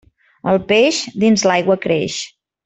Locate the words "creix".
1.85-2.17